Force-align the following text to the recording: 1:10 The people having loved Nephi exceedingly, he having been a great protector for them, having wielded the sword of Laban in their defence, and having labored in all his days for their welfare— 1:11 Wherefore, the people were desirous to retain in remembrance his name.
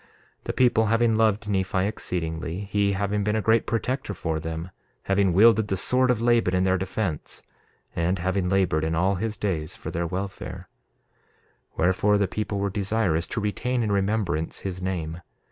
1:10 0.41 0.43
The 0.45 0.53
people 0.53 0.85
having 0.87 1.15
loved 1.15 1.47
Nephi 1.47 1.85
exceedingly, 1.85 2.61
he 2.71 2.93
having 2.93 3.23
been 3.23 3.35
a 3.35 3.41
great 3.43 3.67
protector 3.67 4.15
for 4.15 4.39
them, 4.39 4.71
having 5.03 5.31
wielded 5.31 5.67
the 5.67 5.77
sword 5.77 6.09
of 6.09 6.23
Laban 6.23 6.55
in 6.55 6.63
their 6.63 6.79
defence, 6.79 7.43
and 7.95 8.17
having 8.17 8.49
labored 8.49 8.83
in 8.83 8.95
all 8.95 9.13
his 9.13 9.37
days 9.37 9.75
for 9.75 9.91
their 9.91 10.07
welfare— 10.07 10.67
1:11 11.77 11.77
Wherefore, 11.77 12.17
the 12.17 12.27
people 12.27 12.57
were 12.57 12.71
desirous 12.71 13.27
to 13.27 13.41
retain 13.41 13.83
in 13.83 13.91
remembrance 13.91 14.61
his 14.61 14.81
name. 14.81 15.21